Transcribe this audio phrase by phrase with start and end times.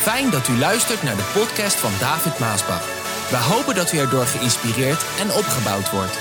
[0.00, 2.84] Fijn dat u luistert naar de podcast van David Maasbach.
[3.30, 6.16] We hopen dat u erdoor geïnspireerd en opgebouwd wordt.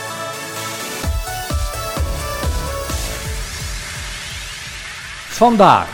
[5.42, 5.90] Vandaag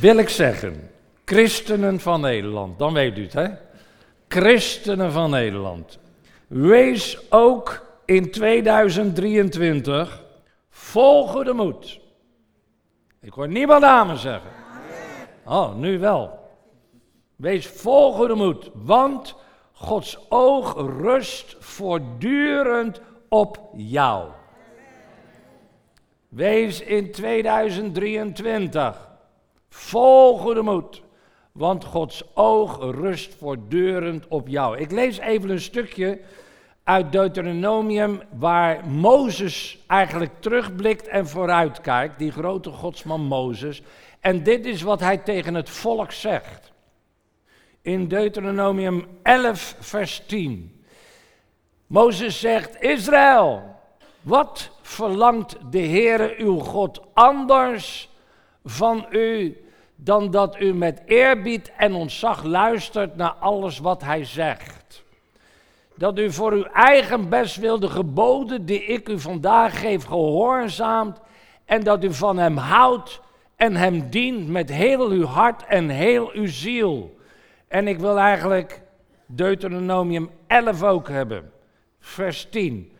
[0.00, 0.90] wil ik zeggen,
[1.24, 3.48] christenen van Nederland, dan weet u het hè.
[4.28, 5.98] Christenen van Nederland,
[6.46, 10.22] wees ook in 2023
[10.70, 12.00] vol goede moed.
[13.20, 14.50] Ik hoor niemand amen zeggen.
[15.44, 16.41] Oh, nu wel.
[17.42, 19.34] Wees vol goede moed, want
[19.72, 24.30] Gods oog rust voortdurend op jou.
[26.28, 29.08] Wees in 2023
[29.68, 31.02] vol goede moed,
[31.52, 34.78] want Gods oog rust voortdurend op jou.
[34.78, 36.20] Ik lees even een stukje
[36.84, 43.82] uit Deuteronomium waar Mozes eigenlijk terugblikt en vooruitkijkt, die grote godsman Mozes.
[44.20, 46.71] En dit is wat hij tegen het volk zegt
[47.82, 50.84] in Deuteronomium 11, vers 10.
[51.86, 53.62] Mozes zegt, Israël,
[54.20, 58.10] wat verlangt de Heere uw God anders
[58.64, 59.56] van u
[59.96, 65.02] dan dat u met eerbied en ontzag luistert naar alles wat hij zegt?
[65.94, 71.20] Dat u voor uw eigen best wil de geboden die ik u vandaag geef gehoorzaamt
[71.64, 73.20] en dat u van hem houdt
[73.56, 77.20] en hem dient met heel uw hart en heel uw ziel
[77.72, 78.80] en ik wil eigenlijk
[79.26, 81.52] Deuteronomium 11 ook hebben.
[82.00, 82.92] Vers 10.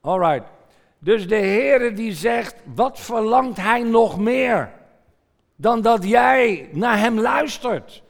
[0.00, 0.48] Alright.
[0.98, 4.70] Dus de Heere die zegt, wat verlangt hij nog meer?
[5.56, 8.02] Dan dat jij naar hem luistert.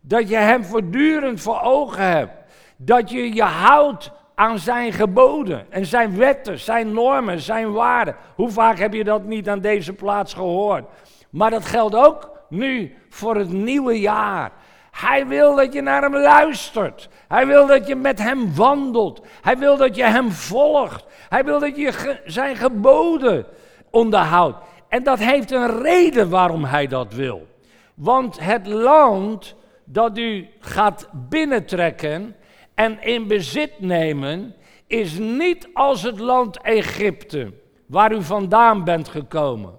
[0.00, 2.32] Dat je hem voortdurend voor ogen hebt.
[2.76, 8.16] Dat je je houdt aan zijn geboden en zijn wetten, zijn normen, zijn waarden.
[8.34, 10.84] Hoe vaak heb je dat niet aan deze plaats gehoord?
[11.30, 14.52] Maar dat geldt ook nu voor het nieuwe jaar.
[14.94, 17.08] Hij wil dat je naar hem luistert.
[17.28, 19.20] Hij wil dat je met hem wandelt.
[19.42, 21.04] Hij wil dat je hem volgt.
[21.28, 23.46] Hij wil dat je zijn geboden
[23.90, 24.56] onderhoudt.
[24.88, 27.46] En dat heeft een reden waarom hij dat wil.
[27.94, 29.54] Want het land
[29.84, 32.36] dat u gaat binnentrekken
[32.74, 34.54] en in bezit nemen,
[34.86, 37.52] is niet als het land Egypte,
[37.86, 39.78] waar u vandaan bent gekomen.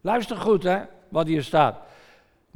[0.00, 0.78] Luister goed, hè,
[1.08, 1.86] wat hier staat.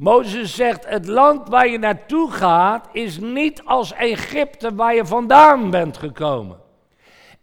[0.03, 5.69] Mozes zegt, het land waar je naartoe gaat is niet als Egypte waar je vandaan
[5.69, 6.57] bent gekomen.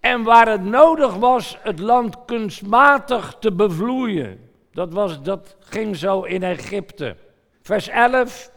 [0.00, 4.50] En waar het nodig was het land kunstmatig te bevloeien.
[4.72, 7.16] Dat, was, dat ging zo in Egypte.
[7.62, 8.50] Vers 11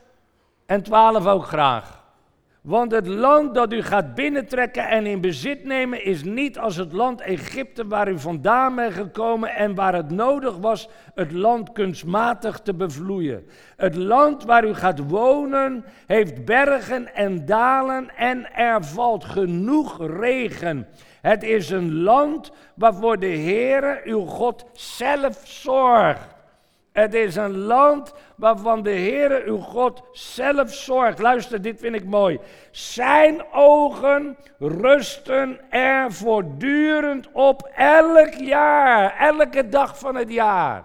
[0.65, 2.02] en 12 ook graag.
[2.63, 6.93] Want het land dat u gaat binnentrekken en in bezit nemen is niet als het
[6.93, 12.59] land Egypte waar u vandaan bent gekomen en waar het nodig was het land kunstmatig
[12.59, 13.47] te bevloeien.
[13.77, 20.87] Het land waar u gaat wonen heeft bergen en dalen en er valt genoeg regen.
[21.21, 26.32] Het is een land waarvoor de Heere uw God zelf zorgt.
[26.93, 31.19] Het is een land waarvan de Heere uw God zelf zorgt.
[31.19, 32.39] Luister, dit vind ik mooi.
[32.71, 40.83] Zijn ogen rusten er voortdurend op elk jaar, elke dag van het jaar.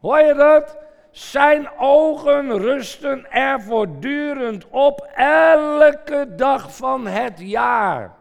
[0.00, 0.76] Hoor je dat?
[1.10, 8.14] Zijn ogen rusten er voortdurend op elke dag van het jaar.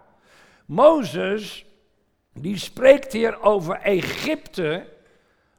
[0.66, 1.66] Mozes,
[2.34, 4.93] die spreekt hier over Egypte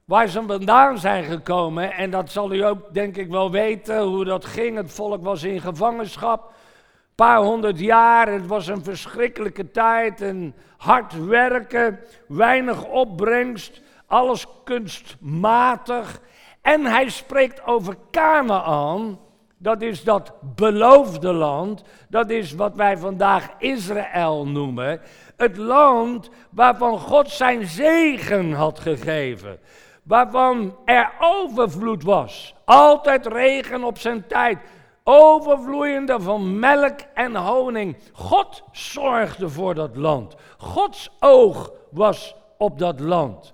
[0.05, 1.93] waar ze vandaan zijn gekomen.
[1.93, 4.77] En dat zal u ook denk ik wel weten hoe dat ging.
[4.77, 6.49] Het volk was in gevangenschap.
[6.49, 10.21] Een paar honderd jaar, het was een verschrikkelijke tijd.
[10.21, 11.99] En hard werken,
[12.29, 16.21] weinig opbrengst, alles kunstmatig.
[16.63, 19.19] En hij spreekt over Canaan.
[19.59, 21.83] Dat is dat beloofde land.
[22.09, 25.01] Dat is wat wij vandaag Israël noemen.
[25.37, 29.59] Het land waarvan God zijn zegen had gegeven
[30.05, 32.55] waarvan er overvloed was.
[32.65, 34.59] Altijd regen op zijn tijd.
[35.05, 37.97] Overvloeiende van melk en honing.
[38.13, 40.35] God zorgde voor dat land.
[40.59, 43.53] Gods oog was op dat land.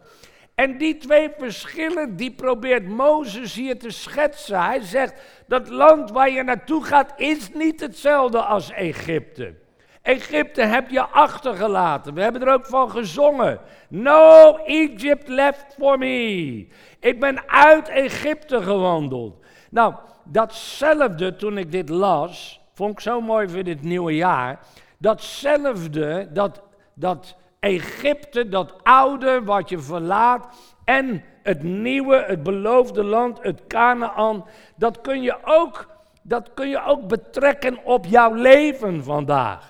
[0.54, 4.62] En die twee verschillen, die probeert Mozes hier te schetsen.
[4.62, 9.54] Hij zegt, dat land waar je naartoe gaat is niet hetzelfde als Egypte.
[10.02, 12.14] Egypte heb je achtergelaten.
[12.14, 13.60] We hebben er ook van gezongen.
[13.88, 16.66] No Egypt left for me.
[17.00, 19.44] Ik ben uit Egypte gewandeld.
[19.70, 19.94] Nou,
[20.24, 24.58] datzelfde toen ik dit las, vond ik zo mooi voor dit nieuwe jaar.
[24.98, 26.62] Datzelfde, dat,
[26.94, 30.46] dat Egypte, dat oude wat je verlaat,
[30.84, 34.44] en het nieuwe, het beloofde land, het Canaan,
[34.76, 35.88] dat kun je ook,
[36.22, 39.69] dat kun je ook betrekken op jouw leven vandaag.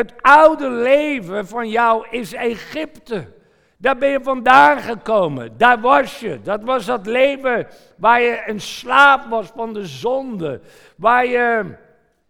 [0.00, 3.26] Het oude leven van jou is Egypte.
[3.76, 5.56] Daar ben je vandaan gekomen.
[5.56, 6.40] Daar was je.
[6.42, 7.66] Dat was dat leven
[7.96, 10.60] waar je een slaap was van de zonde.
[10.96, 11.74] Waar je,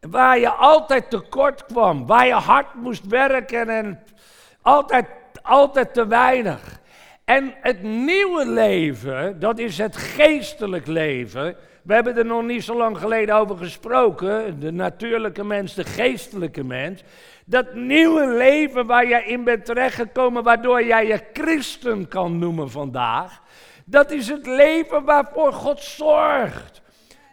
[0.00, 2.06] waar je altijd tekort kwam.
[2.06, 4.02] Waar je hard moest werken en
[4.62, 5.06] altijd,
[5.42, 6.80] altijd te weinig.
[7.24, 11.56] En het nieuwe leven, dat is het geestelijk leven.
[11.82, 14.60] We hebben er nog niet zo lang geleden over gesproken.
[14.60, 17.02] De natuurlijke mens, de geestelijke mens.
[17.44, 23.40] Dat nieuwe leven waar jij in bent terechtgekomen, waardoor jij je christen kan noemen vandaag.
[23.84, 26.82] Dat is het leven waarvoor God zorgt.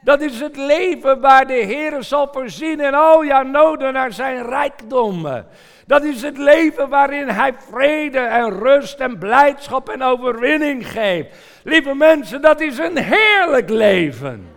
[0.01, 4.45] Dat is het leven waar de Heer zal voorzien in al jouw noden naar zijn
[4.45, 5.47] rijkdommen.
[5.87, 11.35] Dat is het leven waarin Hij vrede en rust en blijdschap en overwinning geeft.
[11.63, 14.47] Lieve mensen, dat is een heerlijk leven.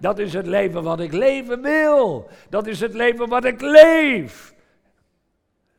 [0.00, 2.28] Dat is het leven wat ik leven wil.
[2.48, 4.54] Dat is het leven wat ik leef.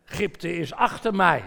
[0.09, 1.43] Egypte is achter mij.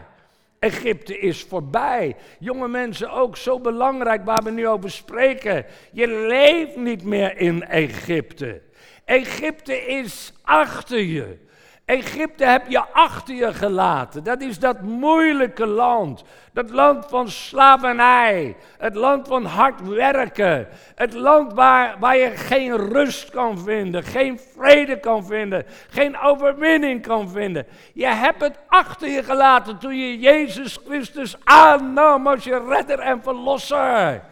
[0.58, 2.16] Egypte is voorbij.
[2.38, 5.66] Jonge mensen, ook zo belangrijk waar we nu over spreken.
[5.92, 8.60] Je leeft niet meer in Egypte.
[9.04, 11.48] Egypte is achter je.
[11.90, 14.24] Egypte heb je achter je gelaten.
[14.24, 16.24] Dat is dat moeilijke land.
[16.52, 18.56] Dat land van slavernij.
[18.78, 20.68] Het land van hard werken.
[20.94, 24.02] Het land waar, waar je geen rust kan vinden.
[24.02, 25.66] Geen vrede kan vinden.
[25.88, 27.66] Geen overwinning kan vinden.
[27.92, 33.22] Je hebt het achter je gelaten toen je Jezus Christus aannam als je redder en
[33.22, 34.22] verlosser.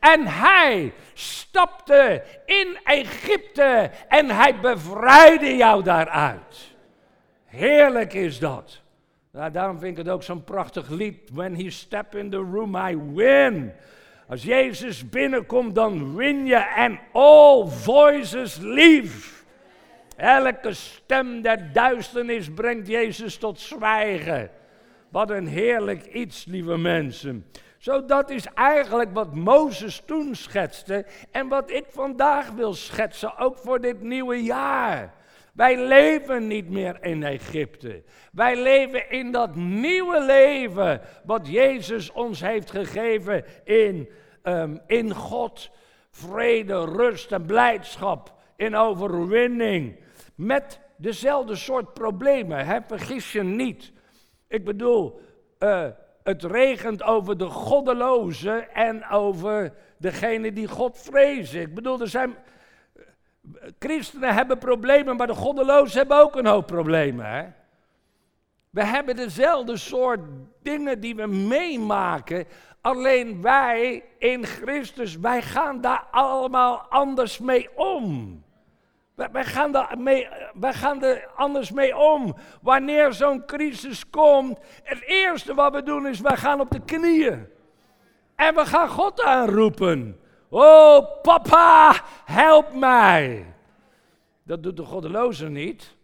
[0.00, 6.67] En hij stapte in Egypte en hij bevrijdde jou daaruit.
[7.48, 8.80] Heerlijk is dat.
[9.32, 11.30] Nou, daarom vind ik het ook zo'n prachtig lied.
[11.32, 13.72] When he step in the room, I win.
[14.28, 19.36] Als Jezus binnenkomt, dan win je en all voices leave.
[20.16, 24.50] Elke stem der duisternis brengt Jezus tot zwijgen.
[25.08, 27.46] Wat een heerlijk iets, lieve mensen.
[27.78, 33.58] Zo, dat is eigenlijk wat Mozes toen schetste en wat ik vandaag wil schetsen, ook
[33.58, 35.14] voor dit nieuwe jaar.
[35.58, 38.02] Wij leven niet meer in Egypte.
[38.32, 44.08] Wij leven in dat nieuwe leven wat Jezus ons heeft gegeven in,
[44.42, 45.70] ehm, in God.
[46.10, 50.00] Vrede, rust en blijdschap, in overwinning.
[50.34, 52.78] Met dezelfde soort problemen, hè?
[52.86, 53.92] vergis je niet.
[54.48, 55.20] Ik bedoel,
[55.58, 55.86] uh,
[56.22, 61.60] het regent over de goddelozen en over degene die God vrezen.
[61.60, 62.34] Ik bedoel, er zijn
[63.78, 67.26] Christenen hebben problemen, maar de goddelozen hebben ook een hoop problemen.
[67.26, 67.44] Hè?
[68.70, 70.20] We hebben dezelfde soort
[70.62, 72.46] dingen die we meemaken.
[72.80, 78.36] Alleen wij in Christus, wij gaan daar allemaal anders mee om.
[79.14, 82.36] Wij, gaan, daar mee, wij gaan er anders mee om.
[82.62, 87.46] Wanneer zo'n crisis komt, het eerste wat we doen is, wij gaan op de knieën.
[88.34, 90.20] En we gaan God aanroepen.
[90.48, 93.54] Oh, papa, help mij.
[94.42, 95.96] Dat doet de goddeloze niet,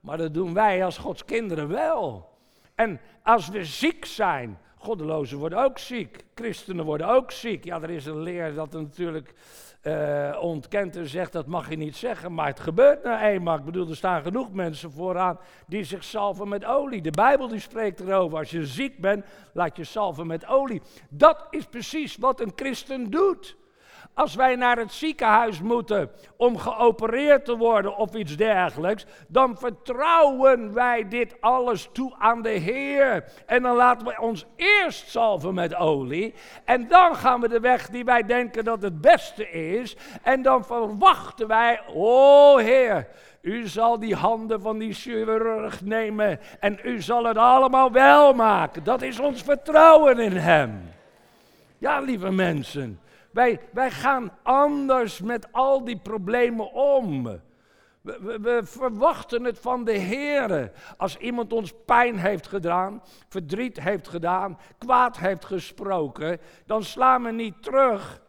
[0.00, 2.28] maar dat doen wij als Gods kinderen wel.
[2.74, 7.64] En als we ziek zijn, goddelozen worden ook ziek, christenen worden ook ziek.
[7.64, 9.34] Ja, er is een leer dat natuurlijk
[9.82, 13.56] uh, ontkent en zegt dat mag je niet zeggen, maar het gebeurt nou eenmaal.
[13.56, 17.02] Ik bedoel, er staan genoeg mensen vooraan die zich salven met olie.
[17.02, 20.82] De Bijbel die spreekt erover, als je ziek bent, laat je salven met olie.
[21.08, 23.56] Dat is precies wat een christen doet.
[24.18, 30.74] Als wij naar het ziekenhuis moeten om geopereerd te worden of iets dergelijks, dan vertrouwen
[30.74, 33.24] wij dit alles toe aan de Heer.
[33.46, 36.34] En dan laten we ons eerst salven met olie.
[36.64, 39.96] En dan gaan we de weg die wij denken dat het beste is.
[40.22, 43.08] En dan verwachten wij, o Heer,
[43.40, 48.84] u zal die handen van die chirurg nemen en u zal het allemaal wel maken.
[48.84, 50.80] Dat is ons vertrouwen in Hem.
[51.78, 53.00] Ja, lieve mensen.
[53.38, 57.22] Wij, wij gaan anders met al die problemen om.
[58.00, 60.72] We, we, verwachten het van de Heer.
[60.96, 67.30] Als iemand ons pijn heeft gedaan, verdriet heeft gedaan, kwaad heeft gesproken, dan slaan we
[67.30, 68.22] niet terug.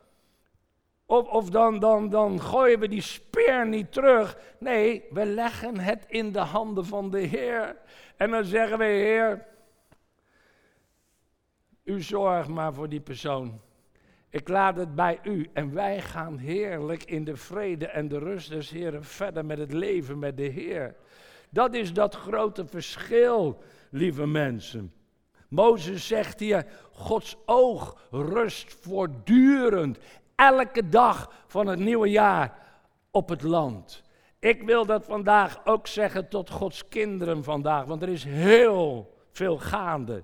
[1.06, 4.38] Of, of dan, dan, dan gooien we die speer niet terug.
[4.60, 7.76] Nee, we leggen het in de handen van de Heer.
[8.18, 9.46] En dan zeggen we, Heer,
[11.84, 13.68] u zorgt maar voor die persoon.
[14.30, 18.50] Ik laat het bij u en wij gaan heerlijk in de vrede en de rust
[18.50, 20.96] des Heeren verder met het leven met de Heer.
[21.50, 24.94] Dat is dat grote verschil, lieve mensen.
[25.48, 29.98] Mozes zegt hier, Gods oog rust voortdurend,
[30.36, 32.58] elke dag van het nieuwe jaar
[33.12, 34.04] op het land.
[34.40, 39.58] Ik wil dat vandaag ook zeggen tot Gods kinderen vandaag, want er is heel veel
[39.58, 40.24] gaande.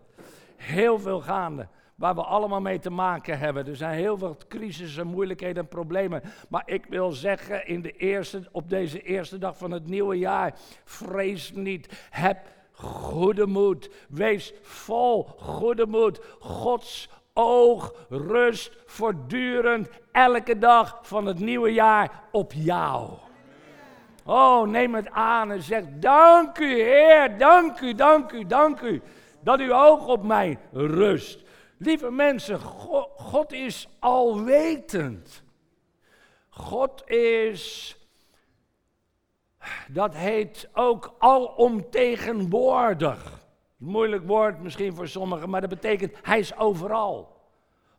[0.56, 3.68] Heel veel gaande waar we allemaal mee te maken hebben.
[3.68, 6.22] Er zijn heel veel crisissen, moeilijkheden en problemen.
[6.50, 10.54] Maar ik wil zeggen, in de eerste, op deze eerste dag van het nieuwe jaar,
[10.84, 12.08] vrees niet.
[12.10, 12.38] Heb
[12.72, 13.90] goede moed.
[14.10, 16.20] Wees vol goede moed.
[16.40, 23.10] Gods oog rust voortdurend elke dag van het nieuwe jaar op jou.
[24.26, 29.02] Oh, neem het aan en zeg: Dank u, Heer, dank u, dank u, dank u.
[29.40, 31.45] Dat uw oog op mij rust.
[31.78, 35.44] Lieve mensen, God, is alwetend.
[36.50, 37.96] God is,
[39.88, 43.44] dat heet ook alomtegenwoordig.
[43.78, 47.44] Moeilijk woord misschien voor sommigen, maar dat betekent hij is overal.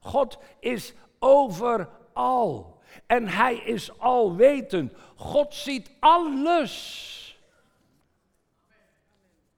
[0.00, 2.74] God is overal.
[3.06, 4.92] En hij is alwetend.
[5.16, 7.14] God ziet alles.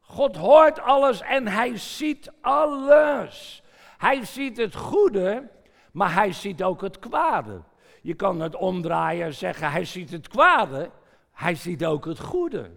[0.01, 3.63] God hoort alles en hij ziet alles.
[3.99, 5.49] Hij ziet het goede,
[5.93, 7.63] maar hij ziet ook het kwade.
[8.03, 10.91] Je kan het omdraaien en zeggen, hij ziet het kwade,
[11.33, 12.71] hij ziet ook het goede.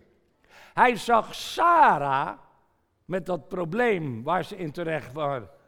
[0.73, 2.37] Hij zag Sarah
[3.05, 5.13] met dat probleem waar ze in terecht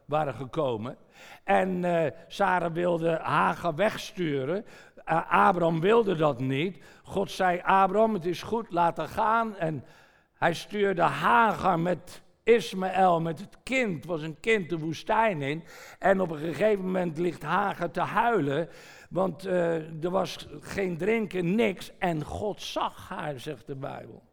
[0.06, 0.98] waren gekomen.
[1.44, 4.66] En uh, Sarah wilde Hagar wegsturen.
[5.06, 6.84] Uh, Abraham wilde dat niet.
[7.04, 9.56] God zei, Abraham, het is goed, laat haar gaan.
[9.58, 9.86] En
[10.34, 15.64] hij stuurde Hagar met Ismaël met het kind, was een kind de woestijn in.
[16.00, 18.70] En op een gegeven moment ligt Hagar te huilen,
[19.10, 21.92] want uh, er was geen drinken, niks.
[21.98, 24.24] En God zag haar, zegt de Bijbel.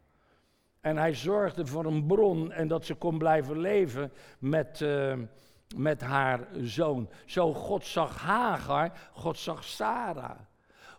[0.81, 5.13] En hij zorgde voor een bron en dat ze kon blijven leven met, uh,
[5.75, 7.09] met haar zoon.
[7.25, 10.39] Zo God zag Hagar, God zag Sarah.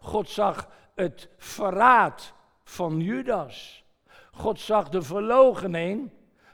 [0.00, 2.32] God zag het verraad
[2.64, 3.84] van Judas.
[4.32, 6.10] God zag de verlogening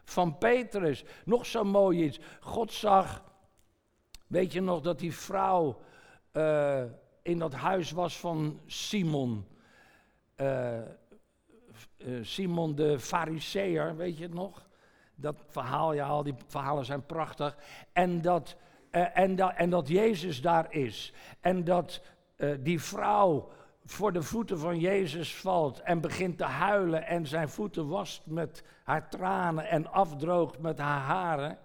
[0.08, 1.04] van Petrus.
[1.24, 2.18] Nog zo mooi iets.
[2.40, 3.24] God zag,
[4.26, 5.80] weet je nog dat die vrouw
[6.32, 6.82] uh,
[7.22, 9.46] in dat huis was van Simon.
[10.36, 10.78] Uh,
[11.98, 14.66] uh, Simon de Fariseer, weet je het nog?
[15.14, 17.56] Dat verhaal, ja, al die verhalen zijn prachtig.
[17.92, 18.56] En dat,
[18.90, 21.12] en, dat, en dat Jezus daar is.
[21.40, 22.02] En dat
[22.60, 23.50] die vrouw
[23.90, 28.62] voor de voeten van Jezus valt en begint te huilen en zijn voeten wast met
[28.84, 31.58] haar tranen en afdroogt met haar haren.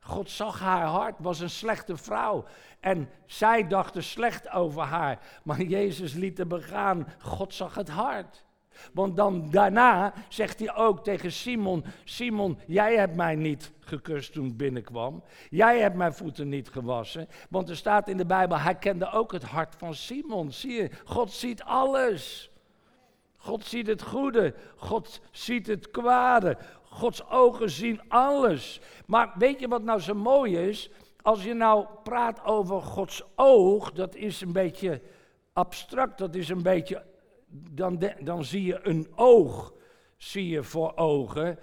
[0.00, 2.44] God zag haar hart, was een slechte vrouw.
[2.80, 5.18] En zij dachten slecht over haar.
[5.42, 7.06] Maar Jezus liet haar begaan.
[7.18, 8.44] God zag het hart.
[8.92, 14.46] Want dan daarna zegt hij ook tegen Simon: Simon, jij hebt mij niet gekust toen
[14.46, 15.22] ik binnenkwam.
[15.50, 17.28] Jij hebt mijn voeten niet gewassen.
[17.50, 20.52] Want er staat in de Bijbel: hij kende ook het hart van Simon.
[20.52, 22.50] Zie je, God ziet alles.
[23.36, 26.56] God ziet het goede, God ziet het kwade.
[26.82, 28.80] Gods ogen zien alles.
[29.06, 30.90] Maar weet je wat nou zo mooi is?
[31.22, 35.02] Als je nou praat over Gods oog, dat is een beetje
[35.52, 37.04] abstract, dat is een beetje
[37.50, 39.72] dan, dan zie je een oog,
[40.16, 41.58] zie je voor ogen,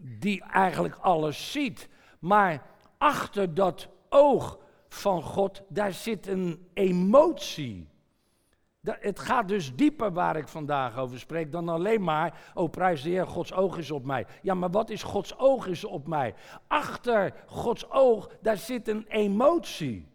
[0.00, 1.88] die eigenlijk alles ziet.
[2.18, 2.66] Maar
[2.98, 7.88] achter dat oog van God, daar zit een emotie.
[8.82, 13.08] Het gaat dus dieper waar ik vandaag over spreek dan alleen maar, oh prijs de
[13.08, 14.26] Heer, Gods oog is op mij.
[14.42, 16.34] Ja, maar wat is Gods oog is op mij?
[16.66, 20.07] Achter Gods oog, daar zit een emotie.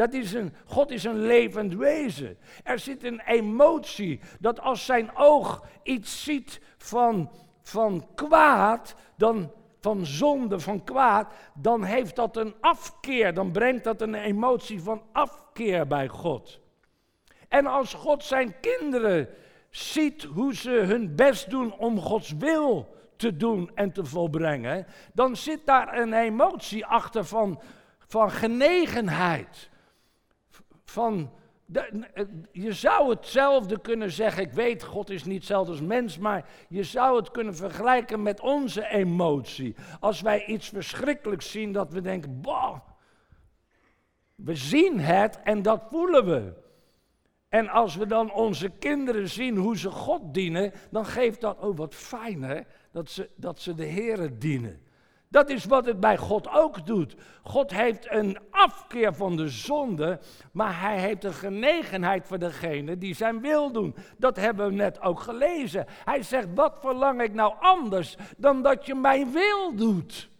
[0.00, 2.38] Dat is een, God is een levend wezen.
[2.64, 7.30] Er zit een emotie dat als zijn oog iets ziet van,
[7.62, 13.34] van kwaad, dan, van zonde, van kwaad, dan heeft dat een afkeer.
[13.34, 16.60] Dan brengt dat een emotie van afkeer bij God.
[17.48, 19.28] En als God zijn kinderen
[19.70, 25.36] ziet hoe ze hun best doen om Gods wil te doen en te volbrengen, dan
[25.36, 27.60] zit daar een emotie achter van,
[28.06, 29.69] van genegenheid
[30.90, 31.30] van,
[32.52, 36.82] je zou hetzelfde kunnen zeggen, ik weet, God is niet hetzelfde als mens, maar je
[36.82, 39.74] zou het kunnen vergelijken met onze emotie.
[40.00, 42.78] Als wij iets verschrikkelijks zien, dat we denken, boh,
[44.34, 46.52] we zien het en dat voelen we.
[47.48, 51.76] En als we dan onze kinderen zien hoe ze God dienen, dan geeft dat, oh
[51.76, 52.60] wat fijn hè,
[52.92, 54.80] dat ze, dat ze de Heeren dienen.
[55.30, 57.14] Dat is wat het bij God ook doet.
[57.42, 60.20] God heeft een afkeer van de zonde,
[60.52, 63.94] maar hij heeft een genegenheid voor degene die zijn wil doen.
[64.18, 65.86] Dat hebben we net ook gelezen.
[66.04, 70.30] Hij zegt, wat verlang ik nou anders dan dat je mijn wil doet?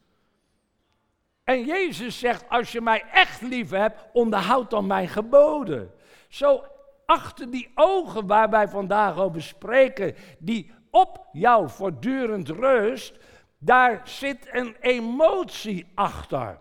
[1.45, 5.91] En Jezus zegt, als je mij echt lief hebt, onderhoud dan mijn geboden.
[6.29, 6.65] Zo
[7.07, 13.19] achter die ogen waar wij vandaag over spreken, die op jou voortdurend rust,
[13.63, 16.59] daar zit een emotie achter.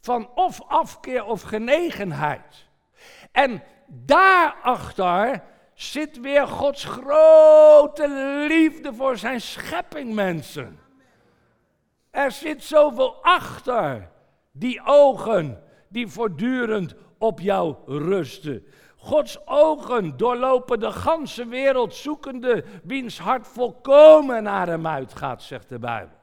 [0.00, 2.66] Van of afkeer of genegenheid.
[3.32, 5.42] En daarachter
[5.74, 8.08] zit weer Gods grote
[8.48, 10.80] liefde voor zijn schepping, mensen.
[12.10, 14.10] Er zit zoveel achter
[14.52, 18.66] die ogen die voortdurend op jou rusten.
[19.06, 25.78] Gods ogen doorlopen de ganse wereld, zoekende wiens hart volkomen naar hem uitgaat, zegt de
[25.78, 26.16] Bijbel.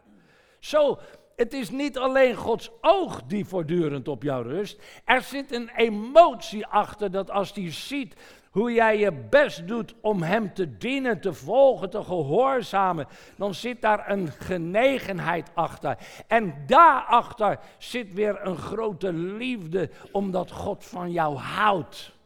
[0.60, 0.98] Zo,
[1.36, 4.82] het is niet alleen Gods oog die voortdurend op jou rust.
[5.06, 8.16] Er zit een emotie achter dat als hij ziet
[8.52, 13.82] hoe jij je best doet om Hem te dienen, te volgen, te gehoorzamen, dan zit
[13.82, 15.98] daar een genegenheid achter.
[16.28, 22.22] En daarachter zit weer een grote liefde, omdat God van jou houdt.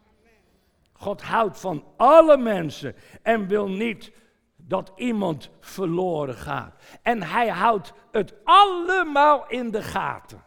[0.97, 4.11] God houdt van alle mensen en wil niet
[4.55, 6.75] dat iemand verloren gaat.
[7.01, 10.43] En hij houdt het allemaal in de gaten.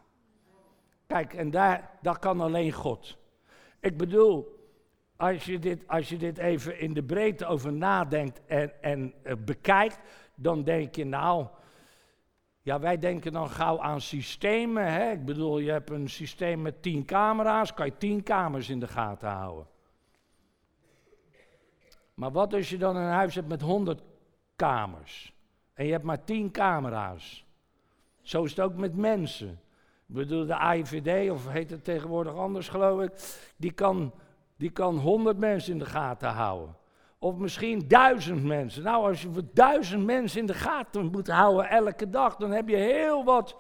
[1.07, 3.19] Kijk, en daar, dat kan alleen God.
[3.80, 4.59] Ik bedoel,
[5.16, 9.33] als je dit, als je dit even in de breedte over nadenkt en, en uh,
[9.38, 9.99] bekijkt,
[10.35, 11.47] dan denk je nou,
[12.62, 14.92] ja wij denken dan gauw aan systemen.
[14.92, 15.11] Hè?
[15.11, 18.88] Ik bedoel, je hebt een systeem met tien camera's, kan je tien kamers in de
[18.88, 19.66] gaten houden.
[22.21, 24.03] Maar wat als je dan een huis hebt met honderd
[24.57, 25.35] kamers
[25.75, 27.45] en je hebt maar tien camera's?
[28.21, 29.61] Zo is het ook met mensen.
[30.09, 33.12] Ik bedoel, de AIVD, of heet het tegenwoordig anders geloof ik,
[33.57, 34.12] die kan
[34.57, 36.77] die kan honderd mensen in de gaten houden.
[37.19, 38.83] Of misschien duizend mensen.
[38.83, 42.69] Nou, als je voor duizend mensen in de gaten moet houden elke dag, dan heb
[42.69, 43.57] je heel wat,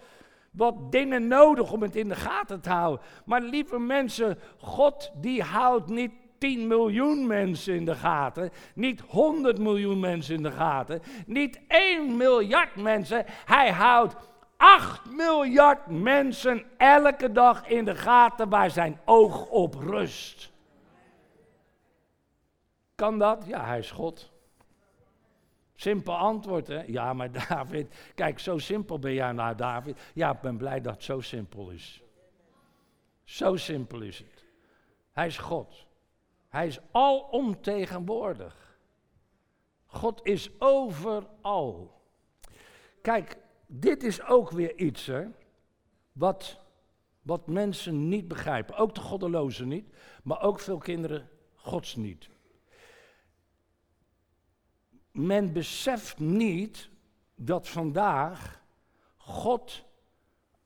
[0.50, 3.06] wat dingen nodig om het in de gaten te houden.
[3.24, 9.58] Maar lieve mensen, God die houdt niet 10 miljoen mensen in de gaten, niet 100
[9.58, 13.24] miljoen mensen in de gaten, niet 1 miljard mensen.
[13.26, 14.16] Hij houdt
[14.56, 20.52] 8 miljard mensen elke dag in de gaten waar zijn oog op rust.
[22.94, 23.44] Kan dat?
[23.46, 24.30] Ja, hij is God.
[25.74, 26.82] Simpel antwoord, hè?
[26.86, 30.10] Ja, maar David, kijk, zo simpel ben jij nou, David.
[30.14, 32.02] Ja, ik ben blij dat het zo simpel is.
[33.24, 34.44] Zo simpel is het.
[35.12, 35.88] Hij is God.
[36.50, 38.78] Hij is alomtegenwoordig.
[39.86, 42.00] God is overal.
[43.02, 45.26] Kijk, dit is ook weer iets, hè,
[46.12, 46.58] wat,
[47.22, 48.76] wat mensen niet begrijpen.
[48.76, 52.30] Ook de goddelozen niet, maar ook veel kinderen Gods niet
[55.12, 56.90] men beseft niet
[57.34, 58.62] dat vandaag
[59.16, 59.84] God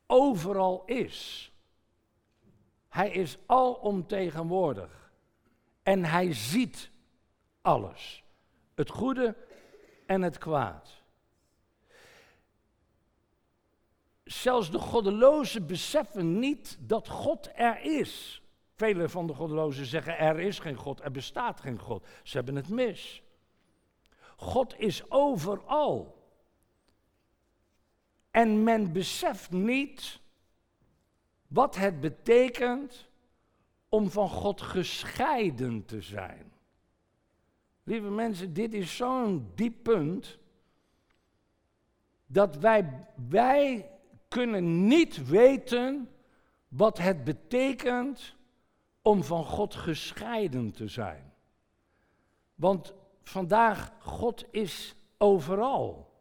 [0.07, 1.53] overal is.
[2.89, 5.04] Hij is alomtegenwoordig.
[5.85, 6.91] En hij ziet
[7.61, 8.25] alles.
[8.75, 9.37] Het goede
[10.07, 11.03] en het kwaad.
[14.25, 18.43] Zelfs de goddelozen beseffen niet dat God er is.
[18.75, 22.07] Vele van de goddelozen zeggen er is geen God, er bestaat geen God.
[22.23, 23.23] Ze hebben het mis.
[24.37, 26.23] God is overal.
[28.31, 30.21] En men beseft niet
[31.47, 33.09] wat het betekent
[33.95, 36.53] om van God gescheiden te zijn.
[37.83, 40.39] Lieve mensen, dit is zo'n diep punt
[42.27, 43.91] dat wij, wij
[44.29, 46.11] kunnen niet weten
[46.69, 48.35] wat het betekent
[49.03, 51.33] om van God gescheiden te zijn.
[52.55, 56.13] Want vandaag, God is overal.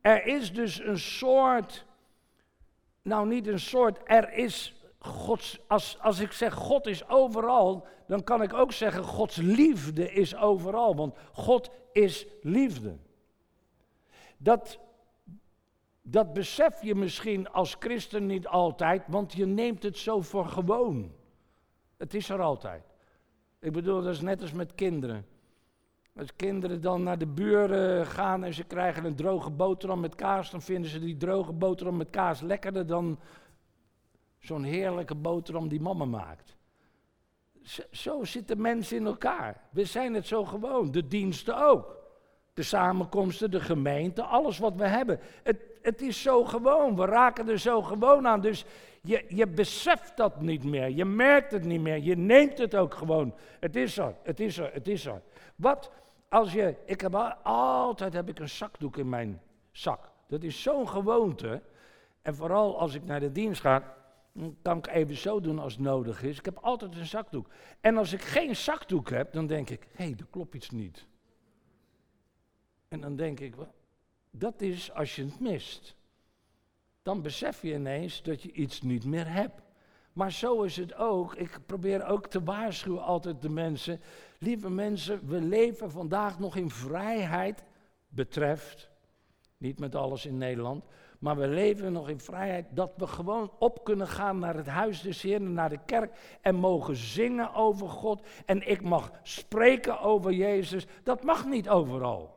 [0.00, 1.84] Er is dus een soort,
[3.02, 4.75] nou niet een soort, er is
[5.06, 10.12] Gods, als, als ik zeg God is overal, dan kan ik ook zeggen Gods liefde
[10.12, 12.96] is overal, want God is liefde.
[14.36, 14.78] Dat,
[16.02, 21.12] dat besef je misschien als christen niet altijd, want je neemt het zo voor gewoon.
[21.96, 22.82] Het is er altijd.
[23.60, 25.26] Ik bedoel, dat is net als met kinderen.
[26.16, 30.50] Als kinderen dan naar de buren gaan en ze krijgen een droge boterham met kaas,
[30.50, 33.18] dan vinden ze die droge boterham met kaas lekkerder dan
[34.46, 36.56] zo'n heerlijke boterham die mama maakt.
[37.90, 39.60] Zo, zitten mensen in elkaar.
[39.70, 40.90] We zijn het zo gewoon.
[40.90, 41.96] De diensten ook.
[42.54, 45.20] De samenkomsten, de gemeente, alles wat we hebben.
[45.42, 46.96] Het, het is zo gewoon.
[46.96, 48.40] We raken er zo gewoon aan.
[48.40, 48.64] Dus
[49.02, 50.90] je, je beseft dat niet meer.
[50.90, 51.98] Je merkt het niet meer.
[51.98, 53.34] Je neemt het ook gewoon.
[53.60, 55.22] Het is er, het is er, het is er.
[55.56, 55.90] Wat
[56.28, 59.40] als je, ik heb altijd heb ik een zakdoek in mijn
[59.72, 60.10] zak.
[60.28, 61.62] Dat is zo'n gewoonte.
[62.22, 63.94] En vooral als ik naar de dienst ga,
[64.36, 66.38] dan kan ik even zo doen als het nodig is.
[66.38, 67.48] Ik heb altijd een zakdoek.
[67.80, 71.06] En als ik geen zakdoek heb, dan denk ik, hé, hey, er klopt iets niet.
[72.88, 73.54] En dan denk ik,
[74.30, 75.96] dat is als je het mist.
[77.02, 79.62] Dan besef je ineens dat je iets niet meer hebt.
[80.12, 81.34] Maar zo is het ook.
[81.34, 84.00] Ik probeer ook te waarschuwen altijd de mensen.
[84.38, 87.64] Lieve mensen, we leven vandaag nog in vrijheid
[88.08, 88.90] betreft.
[89.56, 90.84] Niet met alles in Nederland.
[91.18, 95.00] Maar we leven nog in vrijheid dat we gewoon op kunnen gaan naar het huis
[95.00, 98.26] des Heeren, naar de kerk en mogen zingen over God.
[98.44, 100.86] En ik mag spreken over Jezus.
[101.02, 102.34] Dat mag niet overal.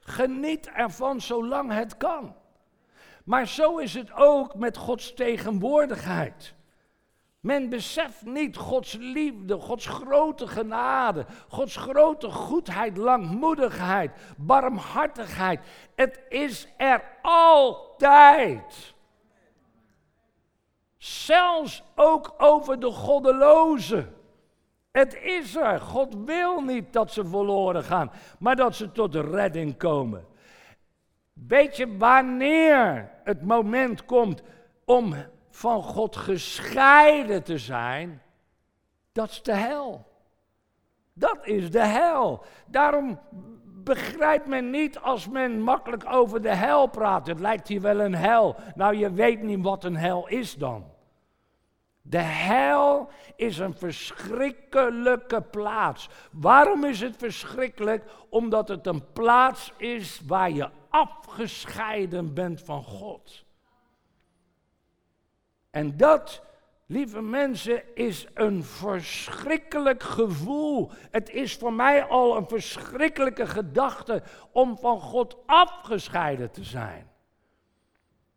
[0.00, 2.34] Geniet ervan zolang het kan.
[3.24, 6.54] Maar zo is het ook met Gods tegenwoordigheid.
[7.40, 15.60] Men beseft niet Gods liefde, Gods grote genade, Gods grote goedheid, langmoedigheid, barmhartigheid.
[15.94, 18.94] Het is er altijd.
[20.96, 24.14] Zelfs ook over de goddelozen.
[24.90, 25.80] Het is er.
[25.80, 30.26] God wil niet dat ze verloren gaan, maar dat ze tot redding komen.
[31.32, 34.42] Weet je wanneer het moment komt
[34.84, 35.14] om
[35.50, 38.22] van God gescheiden te zijn?
[39.12, 40.06] Dat is de hel.
[41.12, 42.44] Dat is de hel.
[42.66, 43.20] Daarom
[43.84, 47.26] begrijpt men niet als men makkelijk over de hel praat.
[47.26, 48.56] Het lijkt hier wel een hel.
[48.74, 50.84] Nou, je weet niet wat een hel is dan.
[52.02, 56.08] De hel is een verschrikkelijke plaats.
[56.32, 58.04] Waarom is het verschrikkelijk?
[58.28, 63.44] Omdat het een plaats is waar je afgescheiden bent van God.
[65.70, 66.42] En dat,
[66.86, 70.90] lieve mensen, is een verschrikkelijk gevoel.
[71.10, 77.09] Het is voor mij al een verschrikkelijke gedachte om van God afgescheiden te zijn.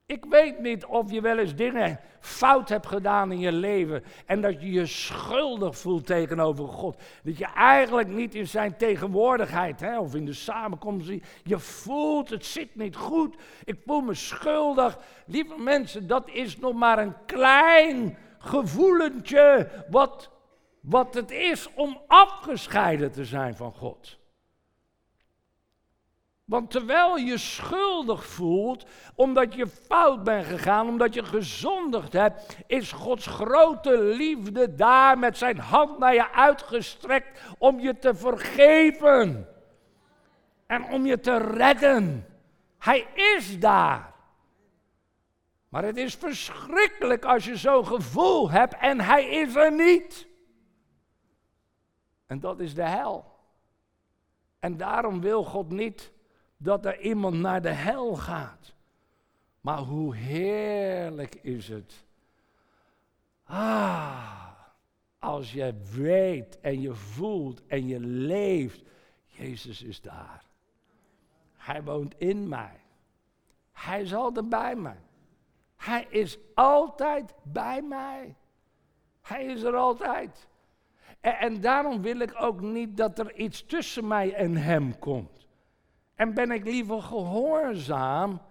[0.06, 4.42] Ik weet niet of je wel eens dingen fout hebt gedaan in je leven en
[4.42, 7.02] dat je je schuldig voelt tegenover God.
[7.24, 11.12] Dat je eigenlijk niet in zijn tegenwoordigheid hè, of in de samenkomst,
[11.44, 13.36] je voelt het zit niet goed.
[13.64, 14.98] Ik voel me schuldig.
[15.26, 20.30] Lieve mensen, dat is nog maar een klein gevoelentje wat,
[20.80, 24.22] wat het is om afgescheiden te zijn van God.
[26.54, 28.86] Want terwijl je schuldig voelt,
[29.16, 35.38] omdat je fout bent gegaan, omdat je gezondigd hebt, is Gods grote liefde daar met
[35.38, 39.48] zijn hand naar je uitgestrekt om je te vergeven
[40.66, 42.26] en om je te redden.
[42.80, 44.14] Hij is daar.
[45.70, 50.28] Maar het is verschrikkelijk als je zo'n gevoel hebt en hij is er niet.
[52.26, 53.26] En dat is de hel.
[54.60, 56.13] En daarom wil God niet
[56.64, 58.74] dat er iemand naar de hel gaat.
[59.62, 62.04] Maar hoe heerlijk is het.
[63.44, 64.52] Ah,
[65.20, 68.82] als je weet en je voelt en je leeft,
[69.26, 70.44] Jezus is daar.
[71.56, 72.80] Hij woont in mij.
[73.72, 75.00] Hij is altijd bij mij.
[75.76, 78.36] Hij is altijd bij mij.
[79.22, 80.48] Hij is er altijd.
[81.20, 85.43] En, en, daarom wil ik ook niet dat er iets tussen mij en hem komt.
[86.16, 88.42] En ben ik liever gehoorzaam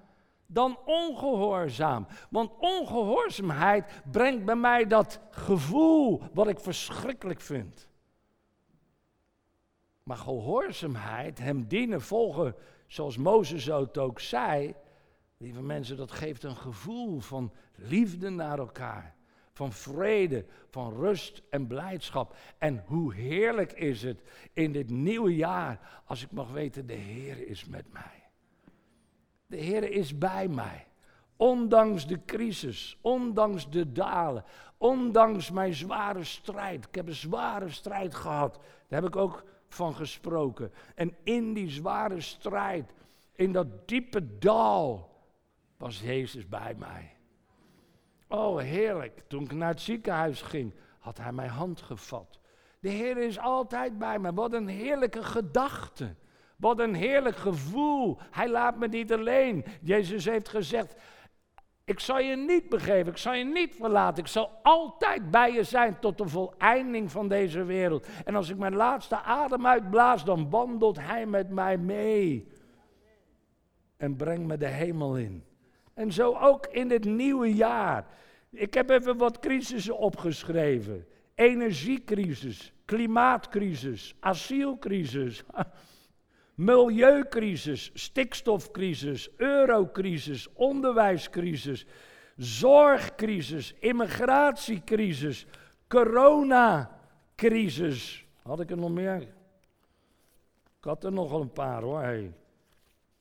[0.47, 2.07] dan ongehoorzaam.
[2.31, 7.89] Want ongehoorzaamheid brengt bij mij dat gevoel wat ik verschrikkelijk vind.
[10.03, 12.55] Maar gehoorzaamheid, hem dienen, volgen,
[12.87, 14.75] zoals Mozes het ook zei,
[15.37, 19.17] lieve mensen, dat geeft een gevoel van liefde naar elkaar
[19.53, 22.37] van vrede, van rust en blijdschap.
[22.59, 27.47] En hoe heerlijk is het in dit nieuwe jaar als ik mag weten, de Heer
[27.49, 28.23] is met mij.
[29.47, 30.87] De Heer is bij mij.
[31.37, 34.45] Ondanks de crisis, ondanks de dalen,
[34.77, 36.87] ondanks mijn zware strijd.
[36.87, 38.55] Ik heb een zware strijd gehad.
[38.89, 40.73] Daar heb ik ook van gesproken.
[40.95, 42.93] En in die zware strijd,
[43.33, 45.11] in dat diepe dal,
[45.77, 47.17] was Jezus bij mij.
[48.33, 49.23] Oh, heerlijk.
[49.29, 52.41] Toen ik naar het ziekenhuis ging, had hij mijn hand gevat.
[52.81, 54.33] De Heer is altijd bij me.
[54.33, 56.15] Wat een heerlijke gedachte.
[56.57, 58.19] Wat een heerlijk gevoel.
[58.31, 59.65] Hij laat me niet alleen.
[59.81, 60.95] Jezus heeft gezegd:
[61.85, 64.23] Ik zal je niet begeven, ik zal je niet verlaten.
[64.23, 68.07] Ik zal altijd bij je zijn tot de voleinding van deze wereld.
[68.25, 72.53] En als ik mijn laatste adem uitblaas, dan wandelt Hij met mij mee.
[73.97, 75.45] En brengt me de hemel in.
[75.95, 78.07] En zo ook in dit nieuwe jaar.
[78.51, 81.07] Ik heb even wat crisissen opgeschreven.
[81.35, 85.43] Energiecrisis, klimaatcrisis, asielcrisis,
[86.55, 91.87] Milieucrisis, stikstofcrisis, eurocrisis, onderwijscrisis,
[92.37, 95.47] zorgcrisis, immigratiecrisis,
[95.89, 98.27] coronacrisis.
[98.43, 99.21] Had ik er nog meer?
[100.79, 102.01] Ik had er nogal een paar hoor.
[102.01, 102.33] Hey.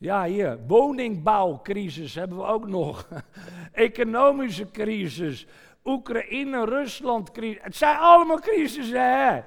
[0.02, 3.08] Ja, hier, woningbouwcrisis hebben we ook nog.
[3.72, 5.48] Economische crisis,
[5.86, 7.64] Oekraïne, Rusland crisis.
[7.64, 9.42] Het zijn allemaal crisissen, hè?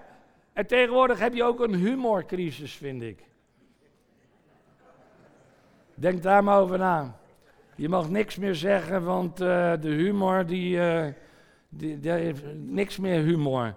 [0.52, 3.24] En tegenwoordig heb je ook een humorcrisis, vind ik.
[5.94, 7.16] Denk daar maar over na.
[7.76, 11.06] Je mag niks meer zeggen, want uh, de humor, die, uh,
[11.68, 13.74] die, die, heeft niks meer humor.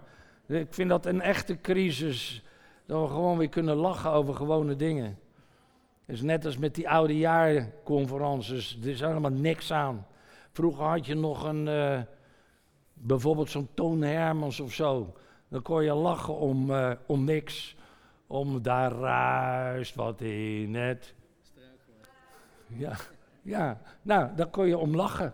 [0.47, 2.43] Ik vind dat een echte crisis.
[2.85, 5.17] Dat we gewoon weer kunnen lachen over gewone dingen.
[6.07, 8.77] Het is net als met die oude jaarconferences.
[8.81, 10.07] Er is helemaal niks aan.
[10.51, 12.01] Vroeger had je nog een, uh,
[12.93, 15.13] bijvoorbeeld zo'n Toon Hermans of zo.
[15.47, 16.71] Dan kon je lachen om,
[17.05, 17.75] om niks.
[18.27, 21.15] Om daar ruist wat in het
[22.67, 22.95] ja,
[23.41, 25.33] ja, nou, daar kon je om lachen.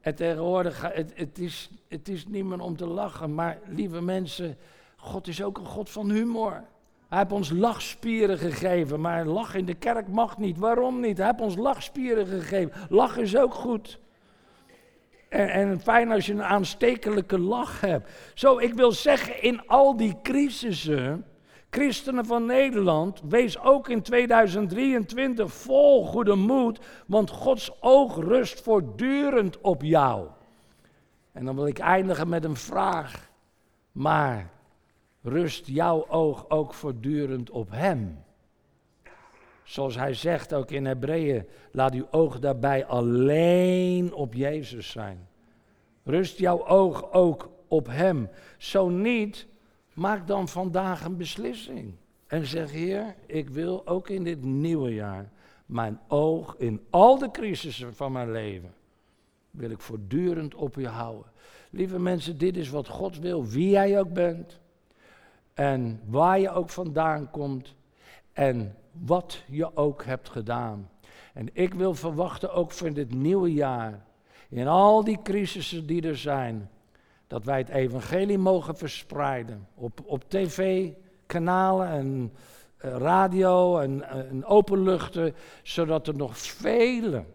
[0.00, 4.56] En tegenwoordig, het, het, is, het is niet meer om te lachen, maar lieve mensen,
[4.96, 6.64] God is ook een God van humor.
[7.12, 10.58] Hij heeft ons lachspieren gegeven, maar lach in de kerk mag niet.
[10.58, 11.16] Waarom niet?
[11.16, 12.72] Hij heeft ons lachspieren gegeven.
[12.88, 13.98] Lach is ook goed.
[15.28, 18.10] En, en fijn als je een aanstekelijke lach hebt.
[18.34, 21.24] Zo, ik wil zeggen, in al die crisissen
[21.70, 29.60] Christenen van Nederland, wees ook in 2023 vol goede moed, want Gods oog rust voortdurend
[29.60, 30.26] op jou.
[31.32, 33.30] En dan wil ik eindigen met een vraag.
[33.92, 34.50] Maar
[35.22, 38.24] rust jouw oog ook voortdurend op Hem?
[39.62, 45.28] Zoals hij zegt ook in Hebreeën, laat uw oog daarbij alleen op Jezus zijn.
[46.04, 48.28] Rust jouw oog ook op Hem.
[48.58, 49.46] Zo niet,
[49.92, 51.94] Maak dan vandaag een beslissing.
[52.26, 55.30] En zeg, Heer, ik wil ook in dit nieuwe jaar
[55.66, 58.74] mijn oog in al de crisissen van mijn leven,
[59.50, 61.30] wil ik voortdurend op u houden.
[61.70, 64.60] Lieve mensen, dit is wat God wil, wie jij ook bent.
[65.54, 67.74] En waar je ook vandaan komt.
[68.32, 70.90] En wat je ook hebt gedaan.
[71.34, 74.04] En ik wil verwachten ook voor dit nieuwe jaar.
[74.48, 76.70] In al die crisissen die er zijn
[77.26, 79.68] dat wij het evangelie mogen verspreiden.
[79.74, 80.90] Op, op tv,
[81.26, 82.32] kanalen en
[82.84, 87.26] uh, radio en, uh, en openluchten, zodat er nog velen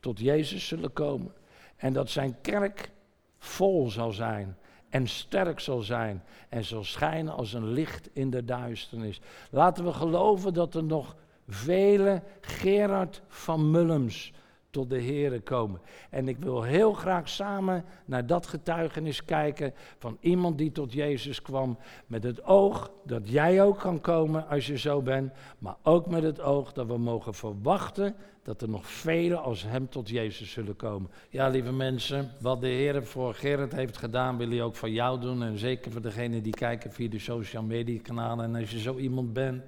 [0.00, 1.32] tot Jezus zullen komen.
[1.76, 2.90] En dat zijn kerk
[3.38, 4.56] vol zal zijn
[4.88, 9.20] en sterk zal zijn en zal schijnen als een licht in de duisternis.
[9.50, 11.16] Laten we geloven dat er nog
[11.48, 14.32] vele Gerard van Mullems
[14.76, 15.80] tot de Here komen.
[16.10, 21.42] En ik wil heel graag samen naar dat getuigenis kijken van iemand die tot Jezus
[21.42, 21.78] kwam.
[22.06, 25.32] Met het oog dat jij ook kan komen als je zo bent.
[25.58, 29.88] Maar ook met het oog dat we mogen verwachten dat er nog velen als hem
[29.88, 31.10] tot Jezus zullen komen.
[31.30, 35.20] Ja, lieve mensen, wat de Heer voor Gerrit heeft gedaan, wil hij ook voor jou
[35.20, 35.42] doen.
[35.42, 38.44] En zeker voor degenen die kijken via de social media kanalen.
[38.44, 39.62] En als je zo iemand bent,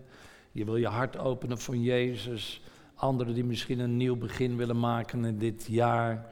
[0.52, 2.62] je wil je hart openen voor Jezus
[2.98, 6.26] Anderen die misschien een nieuw begin willen maken in dit jaar.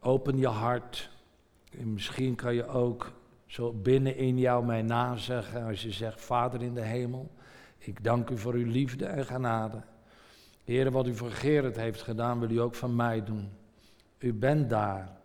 [0.00, 1.10] Open je hart.
[1.78, 3.12] En misschien kan je ook
[3.46, 7.30] zo binnen in jou mij nazeggen als je zegt, Vader in de hemel,
[7.78, 9.82] ik dank u voor uw liefde en genade.
[10.64, 13.48] Heer, wat u voor Gerrit heeft gedaan, wil u ook van mij doen.
[14.18, 15.16] U bent daar.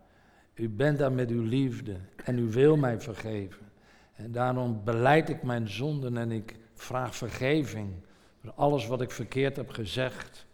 [0.54, 3.72] U bent daar met uw liefde en u wil mij vergeven.
[4.14, 7.94] En daarom beleid ik mijn zonden en ik vraag vergeving
[8.42, 10.46] voor alles wat ik verkeerd heb gezegd,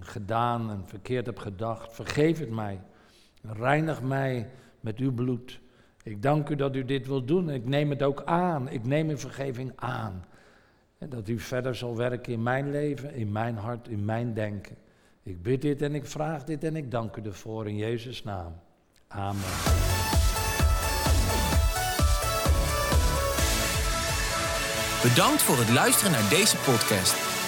[0.00, 1.94] gedaan en verkeerd heb gedacht.
[1.94, 2.80] Vergeef het mij.
[3.42, 5.60] Reinig mij met uw bloed.
[6.02, 7.50] Ik dank u dat u dit wilt doen.
[7.50, 8.68] Ik neem het ook aan.
[8.68, 10.24] Ik neem uw vergeving aan.
[10.98, 14.76] En dat u verder zal werken in mijn leven, in mijn hart, in mijn denken.
[15.22, 18.60] Ik bid dit en ik vraag dit en ik dank u ervoor in Jezus' naam.
[19.08, 19.40] Amen.
[25.02, 27.27] Bedankt voor het luisteren naar deze podcast.